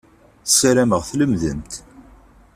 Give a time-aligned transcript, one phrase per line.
[0.57, 1.73] Sarameɣ tlemmdemt.